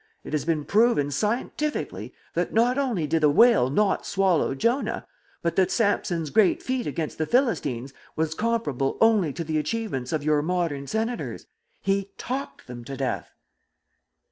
It 0.23 0.33
has 0.33 0.45
been 0.45 0.65
proven 0.65 1.11
scientifically 1.11 2.11
that 2.33 2.51
not 2.51 2.79
only 2.79 3.05
did 3.05 3.21
the 3.21 3.29
whale 3.29 3.69
not 3.69 4.03
swallow 4.03 4.55
Jonah, 4.55 5.05
but 5.43 5.55
that 5.57 5.69
Samson's 5.69 6.31
great 6.31 6.63
feat 6.63 6.87
against 6.87 7.19
the 7.19 7.27
Philistines 7.27 7.93
was 8.15 8.33
comparable 8.33 8.97
only 8.99 9.31
to 9.31 9.43
the 9.43 9.59
achievements 9.59 10.11
of 10.11 10.23
your 10.23 10.41
modern 10.41 10.87
senators. 10.87 11.45
He 11.83 12.09
talked 12.17 12.65
them 12.65 12.83
to 12.85 12.97
death." 12.97 13.29